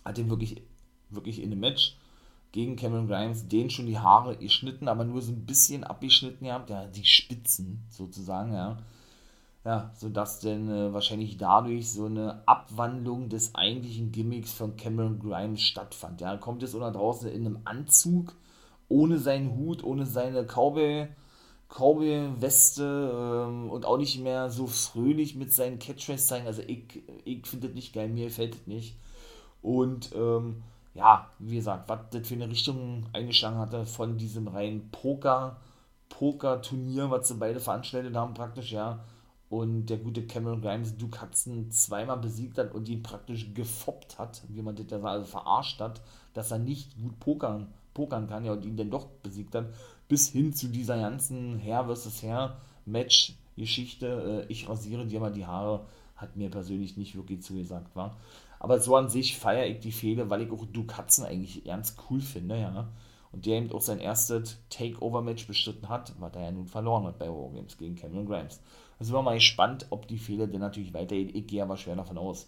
[0.04, 0.62] hat ihm wirklich,
[1.10, 1.98] wirklich in einem Match
[2.52, 6.70] gegen Cameron Grimes den schon die Haare geschnitten, aber nur so ein bisschen abgeschnitten gehabt,
[6.70, 8.78] ja, die Spitzen sozusagen, ja.
[9.64, 15.62] Ja, sodass denn äh, wahrscheinlich dadurch so eine Abwandlung des eigentlichen Gimmicks von Cameron Grimes
[15.62, 16.20] stattfand.
[16.20, 18.34] Ja, kommt es oder draußen in einem Anzug,
[18.92, 21.08] ohne seinen Hut, ohne seine Cowboy,
[21.70, 26.46] Cowboy-Weste ähm, und auch nicht mehr so fröhlich mit seinen Catchphrases zeigen.
[26.46, 28.98] Also ich, ich finde das nicht geil, mir gefällt das nicht.
[29.62, 34.92] Und ähm, ja, wie gesagt, was das für eine Richtung eingeschlagen hatte von diesem reinen
[34.92, 35.58] Poker,
[36.10, 39.06] Poker-Turnier, was sie beide veranstaltet haben, praktisch, ja.
[39.50, 44.44] Und der gute Cameron Grimes Duke Hudson zweimal besiegt hat und ihn praktisch gefoppt hat,
[44.48, 46.02] wie man das da also verarscht hat,
[46.34, 49.68] dass er nicht gut pokern pokern kann, ja, und ihn dann doch besiegt hat,
[50.08, 55.46] bis hin zu dieser ganzen Herr versus Herr Match-Geschichte, äh, ich rasiere dir mal die
[55.46, 58.18] Haare, hat mir persönlich nicht wirklich zugesagt, war.
[58.60, 60.66] Aber so an sich feiere ich die Fehler, weil ich auch
[60.98, 62.90] Hudson eigentlich ganz cool finde, ja.
[63.32, 67.18] Und der eben auch sein erstes Takeover-Match bestritten hat, was er ja nun verloren hat
[67.18, 68.60] bei Wargames gegen Cameron Grimes.
[69.00, 71.34] Also war mal gespannt, ob die Fehler denn natürlich weitergehen.
[71.34, 72.48] Ich gehe aber schwer davon aus.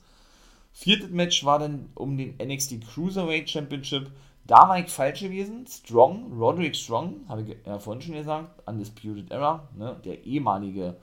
[0.72, 4.12] Viertes Match war dann um den NXT Cruiserweight Championship.
[4.46, 5.66] Da war ich falsch gewesen.
[5.68, 10.98] Strong, Roderick Strong, habe ich ja vorhin schon gesagt, Undisputed Era, ne, der ehemalige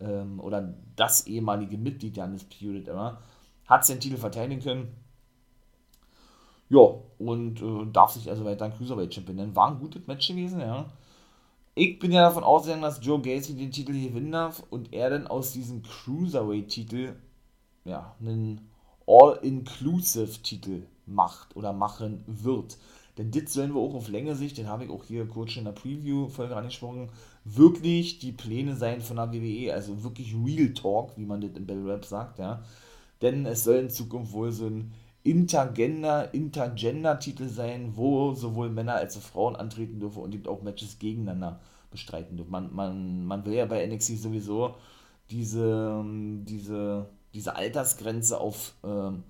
[0.00, 3.18] ähm, oder das ehemalige Mitglied der Undisputed Era,
[3.66, 4.94] hat seinen Titel verteidigen können.
[6.68, 6.80] Ja,
[7.18, 9.56] und äh, darf sich also weiter ein Cruiserweight Champion nennen.
[9.56, 10.86] War ein gutes Match gewesen, ja.
[11.74, 15.26] ich bin ja davon ausgegangen, dass Joe Gacy den Titel gewinnen darf und er dann
[15.26, 17.14] aus diesem Cruiserweight-Titel
[17.84, 18.70] ja, einen
[19.06, 22.78] All-Inclusive-Titel macht oder machen wird.
[23.16, 25.64] Denn das sollen wir auch auf Länge Sicht, den habe ich auch hier kurz in
[25.64, 27.10] der Preview-Folge angesprochen,
[27.44, 31.66] wirklich die Pläne sein von der WWE, also wirklich Real Talk, wie man das im
[31.66, 32.62] Battle Rap sagt, ja.
[33.22, 39.16] Denn es soll in Zukunft wohl so ein Intergender, Intergender-Titel sein, wo sowohl Männer als
[39.16, 42.50] auch Frauen antreten dürfen und eben auch Matches gegeneinander bestreiten dürfen.
[42.50, 44.74] Man, man, man will ja bei NXT sowieso
[45.30, 46.04] diese,
[46.44, 49.22] diese, diese Altersgrenze auf ähm,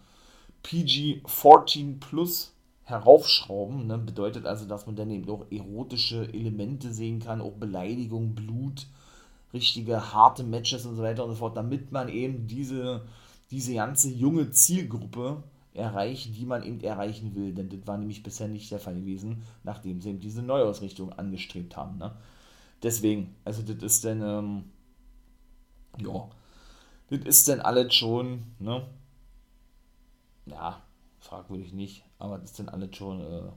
[0.65, 3.87] PG-14 plus heraufschrauben.
[3.87, 3.99] Ne?
[3.99, 8.87] Bedeutet also, dass man dann eben auch erotische Elemente sehen kann, auch Beleidigung, Blut,
[9.53, 13.03] richtige harte Matches und so weiter und so fort, damit man eben diese,
[13.51, 17.55] diese ganze junge Zielgruppe erreicht, die man eben erreichen will.
[17.55, 21.77] Denn das war nämlich bisher nicht der Fall gewesen, nachdem sie eben diese Neuausrichtung angestrebt
[21.77, 21.99] haben.
[21.99, 22.13] Ne?
[22.83, 24.65] Deswegen, also das ist dann, ähm,
[25.99, 26.29] ja,
[27.11, 28.87] das ist dann alles schon, ne?
[30.47, 30.83] Ja,
[31.21, 33.51] fragwürdig nicht, aber das dann alles schon, äh,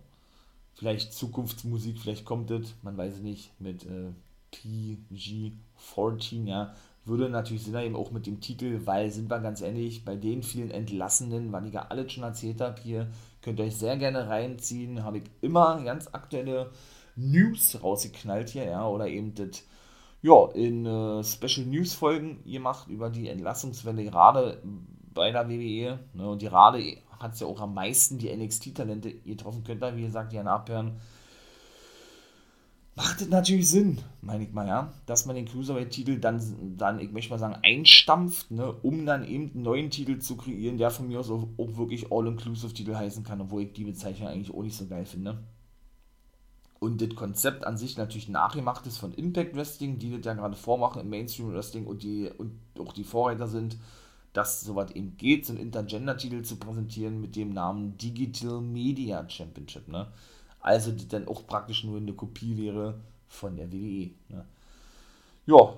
[0.73, 4.11] vielleicht Zukunftsmusik, vielleicht kommt das, man weiß es nicht, mit äh,
[4.51, 6.73] PG-14, ja,
[7.03, 10.43] würde natürlich Sinn eben auch mit dem Titel, weil, sind wir ganz ehrlich, bei den
[10.43, 13.09] vielen Entlassenen, was ich ja alles schon erzählt habe hier,
[13.41, 16.71] könnt ihr euch sehr gerne reinziehen, habe ich immer ganz aktuelle
[17.15, 19.63] News rausgeknallt hier, ja, oder eben das,
[20.21, 24.61] ja, in äh, Special News Folgen gemacht über die Entlassungswelle gerade
[25.17, 29.63] bei der WWE, ne, und gerade hat es ja auch am meisten die NXT-Talente getroffen,
[29.63, 31.01] könnt ihr, wie gesagt, ja nachhören,
[32.95, 37.11] macht es natürlich Sinn, meine ich mal, ja, dass man den Cruiserweight-Titel dann, dann, ich
[37.11, 41.07] möchte mal sagen, einstampft, ne, um dann eben einen neuen Titel zu kreieren, der von
[41.07, 44.77] mir aus auch, auch wirklich All-Inclusive-Titel heißen kann, obwohl ich die Bezeichnung eigentlich auch nicht
[44.77, 45.43] so geil finde.
[46.79, 50.55] Und das Konzept an sich natürlich nachgemacht ist von Impact Wrestling, die das ja gerade
[50.55, 53.77] vormachen im Mainstream Wrestling und die und auch die Vorreiter sind,
[54.37, 59.87] dass sowas eben geht, so einen Intergender-Titel zu präsentieren mit dem Namen Digital Media Championship,
[59.87, 60.11] ne?
[60.59, 64.11] Also die dann auch praktisch nur eine Kopie wäre von der WWE.
[64.29, 64.45] Ne?
[65.47, 65.73] Ja,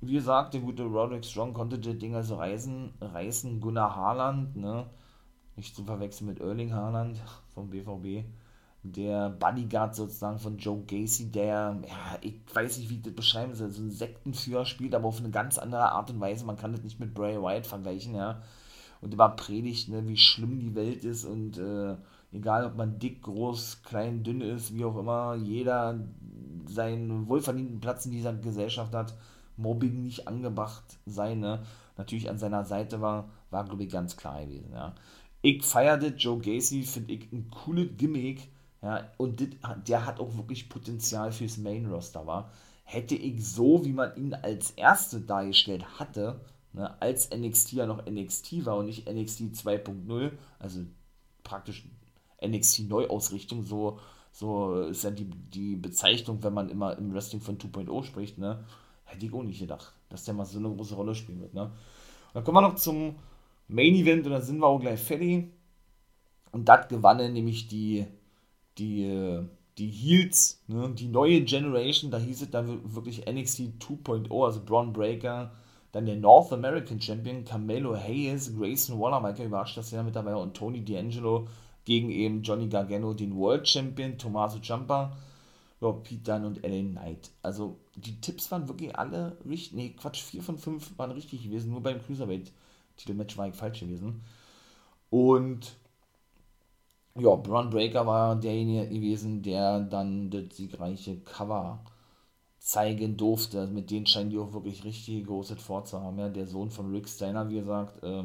[0.00, 3.60] wie gesagt, der gute Roderick Strong konnte die Dinger so reißen, reißen.
[3.60, 4.86] Gunnar Haaland, ne?
[5.54, 7.22] nicht zu verwechseln mit Erling Haaland
[7.54, 8.26] vom BVB,
[8.92, 13.54] der Bodyguard sozusagen von Joe Gacy, der, ja, ich weiß nicht, wie ich das beschreiben
[13.54, 16.44] soll, so ein Sektenführer spielt, aber auf eine ganz andere Art und Weise.
[16.44, 18.42] Man kann das nicht mit Bray Wyatt vergleichen, ja.
[19.00, 21.96] Und immer predigt, ne, wie schlimm die Welt ist und äh,
[22.32, 26.00] egal ob man dick, groß, klein, dünn ist, wie auch immer, jeder
[26.66, 29.14] seinen wohlverdienten Platz in dieser Gesellschaft hat,
[29.56, 31.62] Mobbing nicht angebracht sein, ne?
[31.96, 34.94] natürlich an seiner Seite war, war glaube ich ganz klar gewesen, ja.
[35.42, 38.48] Ich feierte Joe Gacy, finde ich ein cooles Gimmick,
[38.86, 42.52] ja, und dit, der hat auch wirklich Potenzial fürs Main Roster, war.
[42.84, 46.40] Hätte ich so, wie man ihn als Erste dargestellt hatte,
[46.72, 50.82] ne, als NXT ja noch NXT war und nicht NXT 2.0, also
[51.42, 51.84] praktisch
[52.40, 53.98] NXT-Neuausrichtung, so,
[54.30, 58.64] so ist ja die, die Bezeichnung, wenn man immer im Wrestling von 2.0 spricht, ne?
[59.02, 61.62] Hätte ich auch nicht gedacht, dass der mal so eine große Rolle spielen wird, ne?
[61.64, 61.72] Und
[62.34, 63.16] dann kommen wir noch zum
[63.66, 65.46] Main Event und dann sind wir auch gleich fertig.
[66.52, 68.06] Und das gewannen nämlich die,
[68.78, 69.40] die,
[69.78, 70.90] die Heels, ne?
[70.94, 75.52] die neue Generation, da hieß es dann wirklich NXT 2.0, also Braun Breaker,
[75.92, 80.32] dann der North American Champion, Camelo Hayes, Grayson Waller, Michael überrascht, dass er mit dabei
[80.32, 81.46] war, und Tony D'Angelo,
[81.84, 85.16] gegen eben Johnny Gargano, den World Champion, Tommaso Ciampa,
[85.80, 87.30] ja, Pete Dunne und LA Knight.
[87.42, 91.70] Also die Tipps waren wirklich alle richtig, nee, Quatsch, 4 von 5 waren richtig gewesen,
[91.70, 94.22] nur beim Cruiserweight-Titelmatch war ich falsch gewesen.
[95.10, 95.76] Und
[97.18, 101.84] ja, Braun Breaker war derjenige gewesen, der dann das siegreiche Cover
[102.58, 103.60] zeigen durfte.
[103.60, 106.18] Also mit denen scheinen die auch wirklich richtig großes vorzuhaben.
[106.18, 108.24] Ja, der Sohn von Rick Steiner, wie gesagt, äh,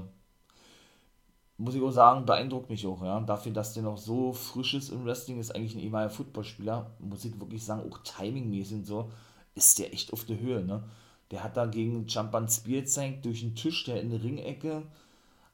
[1.57, 3.19] muss ich auch sagen, beeindruckt mich auch, ja.
[3.21, 7.23] Dafür, dass der noch so frisch ist im Wrestling, ist eigentlich ein ehemaliger Footballspieler, muss
[7.23, 9.11] ich wirklich sagen, auch timingmäßig und so,
[9.53, 10.83] ist der echt auf der Höhe, ne.
[11.29, 14.83] Der hat da gegen Champan Spear gezeigt, durch den Tisch, der in der Ringecke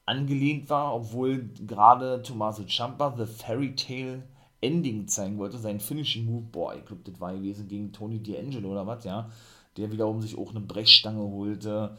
[0.07, 4.23] angelehnt war, obwohl gerade Tommaso Ciampa The Fairy Tale
[4.61, 8.67] Ending zeigen wollte, sein Finishing Move, boah, ich glaube, das war gewesen gegen Tony D'Angelo
[8.67, 9.29] oder was, ja,
[9.75, 11.97] der wiederum sich auch eine Brechstange holte,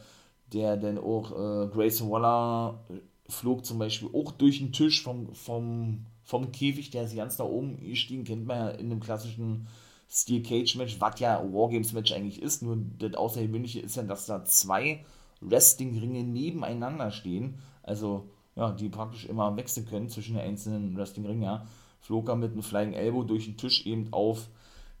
[0.51, 2.83] der dann auch äh, Grayson Waller
[3.29, 7.45] flog zum Beispiel auch durch den Tisch vom, vom, vom Käfig, der ist ganz nach
[7.45, 9.67] oben gestiegen, kennt man ja in einem klassischen
[10.09, 14.25] Steel Cage Match, was ja Wargames Match eigentlich ist, nur das Außergewöhnliche ist ja, dass
[14.25, 15.05] da zwei
[15.41, 21.65] Wrestling-Ringe nebeneinander stehen, also ja, die praktisch immer wechseln können zwischen den einzelnen Wrestling-Ringen, ja.
[22.01, 24.47] Flog er mit einem Flying Elbow durch den Tisch eben auf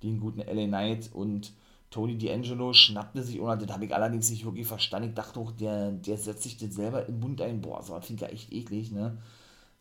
[0.03, 1.53] den guten LA Knight und
[1.91, 5.09] Tony D'Angelo schnappte sich, und das habe ich allerdings nicht wirklich verstanden.
[5.09, 7.61] Ich dachte auch, der, der setzt sich das selber im Mund ein.
[7.61, 9.17] Boah, so finde ich ja echt eklig, ne?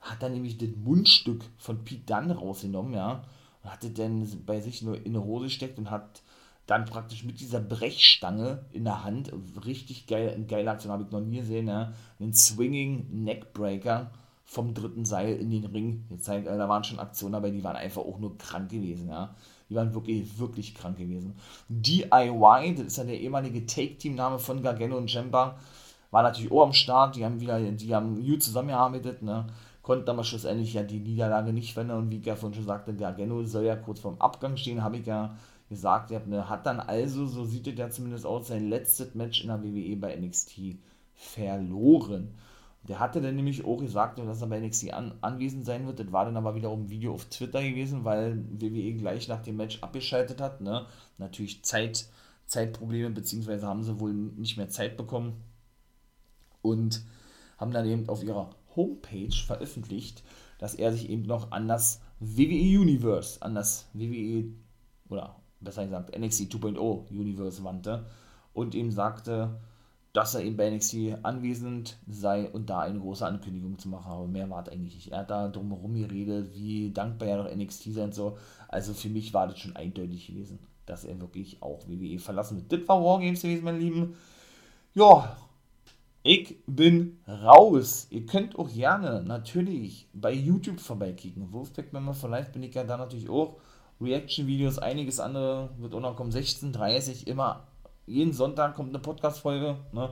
[0.00, 3.24] Hat dann nämlich das Mundstück von Pete Dunn rausgenommen, ja.
[3.62, 6.22] Und hat das dann bei sich nur in eine Hose steckt und hat
[6.68, 9.32] dann praktisch mit dieser Brechstange in der Hand,
[9.64, 14.10] richtig geil, ein geiler Aktion habe ich noch nie gesehen, ja, einen Swinging Neckbreaker
[14.44, 16.46] vom dritten Seil in den Ring gezeigt.
[16.46, 19.34] Also, da waren schon Aktionen dabei, die waren einfach auch nur krank gewesen, ja.
[19.70, 21.36] Die waren wirklich, wirklich krank gewesen.
[21.70, 25.58] DIY, das ist ja der ehemalige Take-Team-Name von Gargano und Jemba,
[26.10, 27.16] war natürlich auch am Start.
[27.16, 29.46] Die haben wieder, die haben gut zusammengearbeitet, ne?
[29.80, 31.98] Konnten aber schlussendlich ja die Niederlage nicht verändern.
[32.00, 34.98] Und wie ich ja vorhin schon sagte, Gargano soll ja kurz vorm Abgang stehen, habe
[34.98, 35.34] ich ja
[35.68, 36.10] gesagt.
[36.10, 39.48] Er ne, hat dann also, so sieht es ja zumindest aus, sein letztes Match in
[39.48, 40.78] der WWE bei NXT
[41.14, 42.34] verloren.
[42.86, 46.00] Der hatte dann nämlich auch gesagt, dass er bei NXT an, anwesend sein wird.
[46.00, 49.56] Das war dann aber wiederum ein Video auf Twitter gewesen, weil WWE gleich nach dem
[49.56, 50.60] Match abgeschaltet hat.
[50.60, 50.86] Ne?
[51.18, 52.08] Natürlich Zeit,
[52.46, 55.42] Zeitprobleme, beziehungsweise haben sie wohl nicht mehr Zeit bekommen.
[56.62, 57.04] Und
[57.58, 60.22] haben dann eben auf ihrer Homepage veröffentlicht,
[60.58, 64.44] dass er sich eben noch an das WWE Universe, an das WWE,
[65.08, 68.06] oder besser gesagt NXT 2.0 Universe wandte
[68.52, 69.60] und ihm sagte,
[70.12, 74.10] dass er eben bei NXT anwesend sei und da eine große Ankündigung zu machen.
[74.10, 75.12] Aber mehr war es eigentlich nicht.
[75.12, 78.36] Er hat da drumherum geredet, wie dankbar er noch NXT sein soll.
[78.68, 82.72] Also für mich war das schon eindeutig gewesen, dass er wirklich auch WWE verlassen wird.
[82.72, 84.16] Das war Wargames gewesen, meine Lieben.
[84.94, 85.36] Ja,
[86.22, 88.08] ich bin raus.
[88.10, 91.52] Ihr könnt auch gerne natürlich bei YouTube vorbeikicken.
[91.52, 93.60] Wolfpack Member for Life bin ich ja da natürlich auch.
[94.00, 96.30] Reaction-Videos, einiges andere wird auch noch kommen.
[96.30, 97.66] 16.30 immer
[98.06, 99.76] jeden Sonntag kommt eine Podcast-Folge.
[99.92, 100.10] Ne?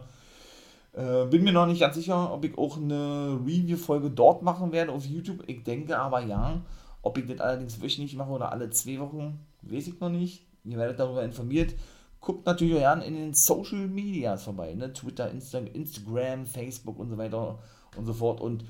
[0.92, 4.92] Äh, bin mir noch nicht ganz sicher, ob ich auch eine Review-Folge dort machen werde
[4.92, 5.44] auf YouTube.
[5.46, 6.61] Ich denke aber ja.
[7.03, 10.44] Ob ich das allerdings wöchentlich mache oder alle zwei Wochen, weiß ich noch nicht.
[10.64, 11.75] Ihr werdet darüber informiert.
[12.20, 14.75] Guckt natürlich auch gerne in den Social Medias vorbei.
[14.75, 14.92] Ne?
[14.92, 17.61] Twitter, Insta Instagram, Facebook und so weiter
[17.96, 18.40] und so fort.
[18.40, 18.64] Und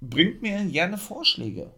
[0.00, 1.70] bringt mir gerne Vorschläge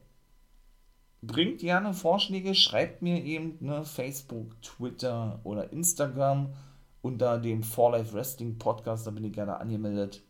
[1.22, 6.52] bringt gerne Vorschläge, schreibt mir eben ne, Facebook, Twitter oder Instagram
[7.00, 10.22] unter dem For Life Wrestling Podcast, da bin ich gerne angemeldet.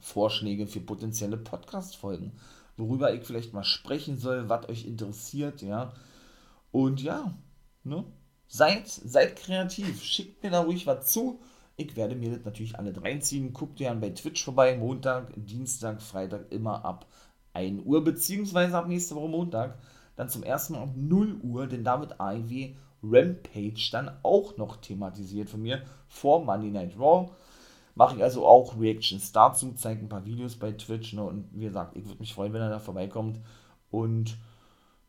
[0.00, 2.32] Vorschläge für potenzielle Podcast-Folgen,
[2.76, 5.92] worüber ich vielleicht mal sprechen soll, was euch interessiert, ja.
[6.72, 7.32] Und ja,
[7.84, 8.04] ne?
[8.48, 11.40] Seid, seid kreativ, schickt mir da ruhig was zu.
[11.76, 13.52] Ich werde mir das natürlich alle reinziehen.
[13.54, 17.06] Guckt gerne bei Twitch vorbei, Montag, Dienstag, Freitag immer ab
[17.54, 19.78] 1 Uhr, beziehungsweise ab nächste Woche Montag
[20.16, 25.50] dann zum ersten Mal um 0 Uhr, denn damit AEW Rampage dann auch noch thematisiert
[25.50, 27.30] von mir vor Monday Night Raw.
[27.94, 31.64] Mache ich also auch Reactions dazu, zeige ein paar Videos bei Twitch ne, und wie
[31.64, 33.40] gesagt, ich würde mich freuen, wenn er da vorbeikommt
[33.90, 34.36] und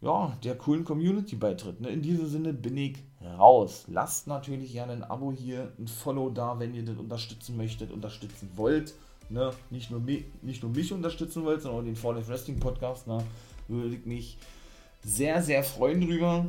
[0.03, 1.79] ja, der coolen Community beitritt.
[1.79, 1.87] Ne?
[1.87, 2.97] In diesem Sinne bin ich
[3.37, 3.85] raus.
[3.87, 8.49] Lasst natürlich gerne ein Abo hier, ein Follow da, wenn ihr das unterstützen möchtet, unterstützen
[8.55, 8.93] wollt.
[9.29, 9.51] Ne?
[9.69, 13.07] Nicht, nur mich, nicht nur mich unterstützen wollt, sondern auch den Fall of Wrestling Podcast.
[13.07, 13.23] Ne?
[13.69, 14.37] Würde ich mich
[15.03, 16.47] sehr, sehr freuen drüber.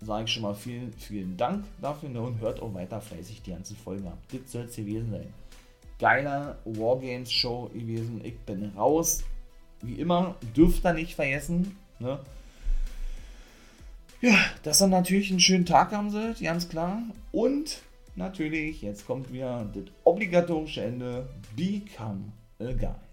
[0.00, 2.20] Sage ich schon mal vielen, vielen Dank dafür ne?
[2.20, 4.18] und hört auch weiter fleißig die ganzen Folgen ab.
[4.30, 5.32] Das soll es gewesen sein.
[5.98, 8.20] Geiler Wargames Show gewesen.
[8.22, 9.24] Ich bin raus.
[9.80, 11.78] Wie immer, dürft ihr nicht vergessen.
[11.98, 12.18] Ne?
[14.20, 17.02] Ja, dass ihr natürlich einen schönen Tag haben sollt, ganz klar.
[17.32, 17.82] Und
[18.16, 21.28] natürlich, jetzt kommt wieder das obligatorische Ende.
[21.54, 23.05] Become a Guy.